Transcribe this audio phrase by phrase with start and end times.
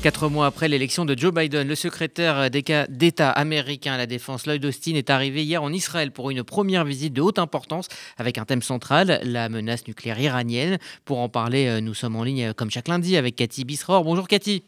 [0.00, 4.64] Quatre mois après l'élection de Joe Biden, le secrétaire d'État américain à la Défense, Lloyd
[4.64, 8.44] Austin, est arrivé hier en Israël pour une première visite de haute importance avec un
[8.44, 10.78] thème central, la menace nucléaire iranienne.
[11.04, 14.04] Pour en parler, euh, nous sommes en ligne euh, comme chaque lundi avec Cathy Bisror.
[14.04, 14.62] Bonjour Cathy.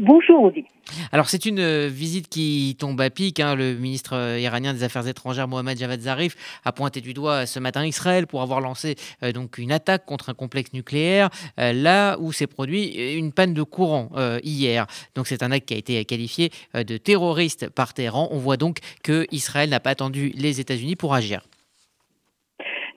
[0.00, 0.64] Bonjour Audi.
[1.12, 3.38] Alors c'est une euh, visite qui tombe à pic.
[3.38, 3.54] Hein.
[3.54, 6.34] Le ministre euh, iranien des Affaires étrangères Mohamed Javad Zarif
[6.64, 10.30] a pointé du doigt ce matin Israël pour avoir lancé euh, donc une attaque contre
[10.30, 14.10] un complexe nucléaire là où s'est produit une panne de courant
[14.42, 14.86] hier.
[15.14, 18.28] Donc c'est un acte qui a été qualifié de terroriste par Téhéran.
[18.32, 21.42] On voit donc que Israël n'a pas attendu les États-Unis pour agir.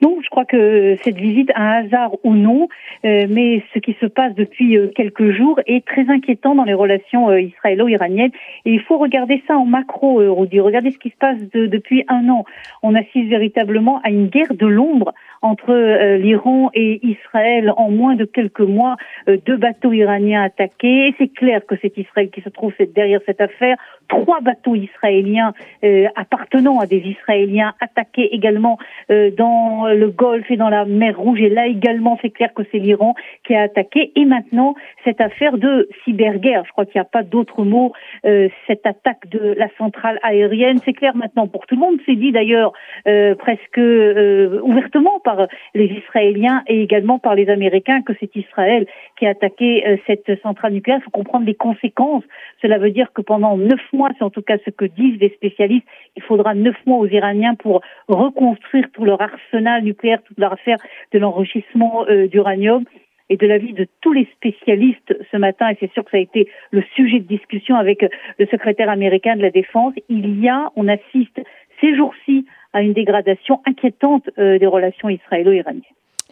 [0.00, 2.68] Non, je crois que cette visite, un hasard ou non,
[3.04, 6.74] euh, mais ce qui se passe depuis euh, quelques jours est très inquiétant dans les
[6.74, 8.30] relations euh, israélo-iraniennes.
[8.64, 10.60] Et il faut regarder ça en macro, Rudy.
[10.60, 12.44] Regardez ce qui se passe depuis un an.
[12.82, 18.24] On assiste véritablement à une guerre de l'ombre entre l'Iran et Israël en moins de
[18.24, 18.96] quelques mois.
[19.26, 21.14] deux bateaux iraniens attaqués.
[21.18, 23.76] C'est clair que c'est Israël qui se trouve derrière cette affaire.
[24.08, 25.52] Trois bateaux israéliens
[26.16, 28.78] appartenant à des Israéliens attaqués également
[29.08, 31.40] dans le Golfe et dans la mer Rouge.
[31.40, 33.14] Et là également, c'est clair que c'est l'Iran
[33.46, 34.12] qui a attaqué.
[34.16, 37.92] Et maintenant, cette affaire de cyberguerre, je crois qu'il n'y a pas d'autre mot,
[38.24, 41.98] euh, cette attaque de la centrale aérienne, c'est clair maintenant pour tout le monde.
[42.06, 42.72] C'est dit d'ailleurs
[43.06, 48.86] euh, presque euh, ouvertement par les Israéliens et également par les Américains que c'est Israël
[49.18, 50.98] qui a attaqué cette centrale nucléaire.
[51.00, 52.24] Il faut comprendre les conséquences.
[52.62, 55.30] Cela veut dire que pendant neuf mois, c'est en tout cas ce que disent les
[55.30, 60.52] spécialistes, il faudra neuf mois aux Iraniens pour reconstruire tout leur arsenal nucléaire, toute leur
[60.52, 60.78] affaire
[61.12, 62.84] de l'enrichissement d'uranium
[63.30, 66.20] et de l'avis de tous les spécialistes ce matin, et c'est sûr que ça a
[66.20, 68.04] été le sujet de discussion avec
[68.38, 71.40] le secrétaire américain de la Défense, il y a, on assiste
[71.80, 75.82] ces jours-ci à une dégradation inquiétante euh, des relations israélo-iraniennes.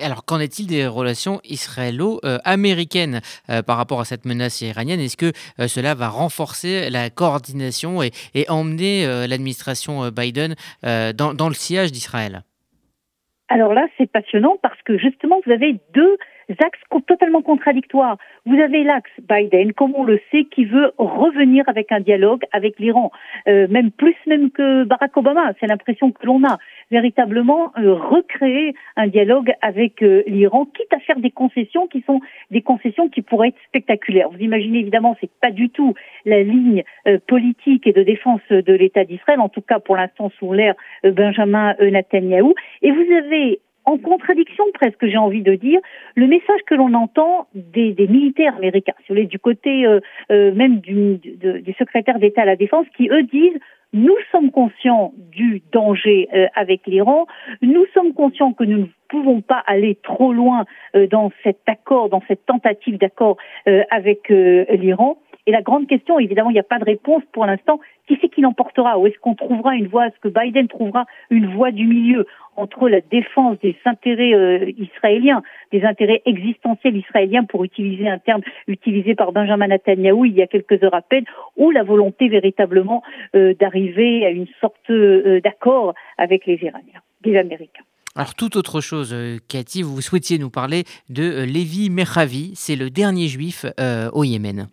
[0.00, 5.00] Alors, qu'en est-il des relations israélo-américaines euh, par rapport à cette menace iranienne?
[5.00, 8.10] Est-ce que euh, cela va renforcer la coordination et,
[8.48, 12.42] emmener l'administration Biden dans, dans le sillage d'Israël?
[13.48, 16.16] Alors là, c'est passionnant parce que justement, vous avez deux
[16.50, 18.16] axes totalement contradictoires.
[18.46, 22.78] Vous avez l'axe Biden, comme on le sait, qui veut revenir avec un dialogue avec
[22.78, 23.10] l'Iran,
[23.48, 25.52] euh, même plus même que Barack Obama.
[25.60, 26.58] C'est l'impression que l'on a
[26.90, 32.20] véritablement euh, recréer un dialogue avec euh, l'Iran, quitte à faire des concessions qui sont
[32.50, 34.28] des concessions qui pourraient être spectaculaires.
[34.30, 35.94] Vous imaginez évidemment, c'est pas du tout
[36.24, 36.84] la ligne
[37.26, 41.74] politique et de défense de l'État d'Israël, en tout cas pour l'instant sous l'ère Benjamin
[41.80, 42.54] Netanyahou.
[42.82, 45.80] Et vous avez en contradiction presque, j'ai envie de dire,
[46.14, 50.00] le message que l'on entend des, des, militaires américains, si vous voulez, du côté euh,
[50.30, 53.58] euh, même du, du secrétaire d'État à la Défense, qui eux disent
[53.92, 57.26] nous sommes conscients du danger euh, avec l'Iran,
[57.62, 60.64] nous sommes conscients que nous ne pouvons pas aller trop loin
[61.10, 63.36] dans cet accord, dans cette tentative d'accord
[63.90, 65.18] avec l'Iran.
[65.46, 67.78] Et la grande question, évidemment, il n'y a pas de réponse pour l'instant.
[68.06, 68.98] Qui c'est qui l'emportera?
[68.98, 72.26] Ou est-ce qu'on trouvera une voie Est-ce que Biden trouvera une voie du milieu?
[72.56, 75.42] Entre la défense des intérêts euh, israéliens,
[75.72, 80.46] des intérêts existentiels israéliens, pour utiliser un terme utilisé par Benjamin Netanyahu il y a
[80.46, 81.24] quelques heures à peine,
[81.56, 83.02] ou la volonté véritablement
[83.34, 87.84] euh, d'arriver à une sorte euh, d'accord avec les Iraniens, les Américains.
[88.16, 89.12] Alors, toute autre chose,
[89.48, 93.66] Cathy, vous souhaitiez nous parler de Lévi Merhavi, c'est le dernier juif
[94.12, 94.68] au Yémen.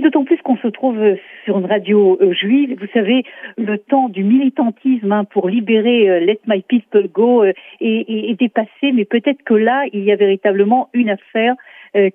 [0.00, 0.98] D'autant plus qu'on se trouve
[1.44, 2.76] sur une radio euh, juive.
[2.80, 3.22] Vous savez,
[3.58, 8.92] le temps du militantisme hein, pour libérer euh, Let My People Go euh, est, dépassé,
[8.94, 11.54] mais peut-être que là, il y a véritablement une affaire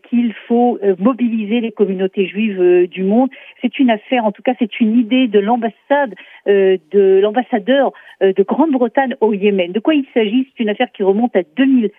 [0.09, 3.29] qu'il faut mobiliser les communautés juives du monde.
[3.61, 7.91] C'est une affaire, en tout cas, c'est une idée de l'ambassade, de l'ambassadeur
[8.21, 9.73] de Grande-Bretagne au Yémen.
[9.73, 10.47] De quoi il s'agit?
[10.55, 11.91] C'est une affaire qui remonte à 2000.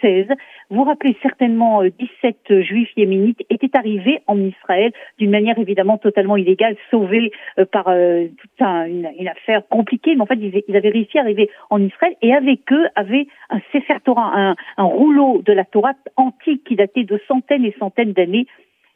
[0.00, 0.26] 16.
[0.70, 6.36] Vous rappelez certainement 17 euh, juifs yéménites étaient arrivés en Israël d'une manière évidemment totalement
[6.36, 11.18] illégale, sauvés euh, par euh, toute une, affaire compliquée, mais en fait ils, avaient réussi
[11.18, 15.52] à arriver en Israël et avec eux avaient un Sefer Torah, un, un rouleau de
[15.52, 18.46] la Torah antique qui datait de centaines et centaines d'années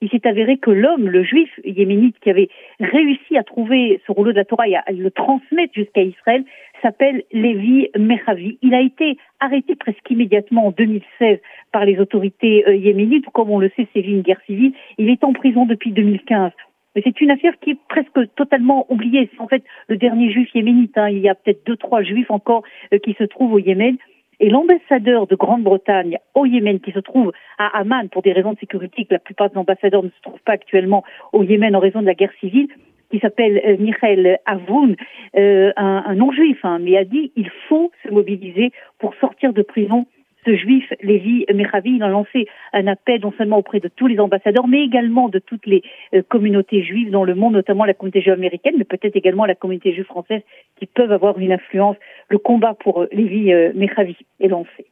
[0.02, 2.48] il s'est avéré que l'homme, le juif yéménite qui avait
[2.80, 6.44] réussi à trouver ce rouleau de la Torah et à le transmettre jusqu'à Israël,
[6.82, 8.58] s'appelle Lévi Mechavi.
[8.62, 11.38] Il a été arrêté presque immédiatement en 2016
[11.72, 13.26] par les autorités euh, yéménites.
[13.32, 14.72] Comme on le sait, c'est une guerre civile.
[14.98, 16.52] Il est en prison depuis 2015.
[16.94, 19.28] Mais c'est une affaire qui est presque totalement oubliée.
[19.32, 20.96] C'est en fait le dernier juif yéménite.
[20.96, 21.10] Hein.
[21.10, 22.62] Il y a peut-être deux, trois juifs encore
[22.92, 23.96] euh, qui se trouvent au Yémen.
[24.38, 28.58] Et l'ambassadeur de Grande-Bretagne au Yémen, qui se trouve à Amman pour des raisons de
[28.58, 32.00] sécurité, que la plupart des ambassadeurs ne se trouvent pas actuellement au Yémen en raison
[32.02, 32.68] de la guerre civile,
[33.10, 34.96] qui s'appelle euh, Michael Avoun,
[35.36, 40.06] euh, un, non-juif, hein, mais a dit il faut se mobiliser pour sortir de prison
[40.44, 44.20] ce juif, Lévi Mechavi, il a lancé un appel non seulement auprès de tous les
[44.20, 45.82] ambassadeurs, mais également de toutes les
[46.14, 49.56] euh, communautés juives dans le monde, notamment la communauté juive américaine, mais peut-être également la
[49.56, 50.42] communauté juive française,
[50.78, 51.96] qui peuvent avoir une influence.
[52.28, 54.86] Le combat pour Lévi Mechavi est lancé.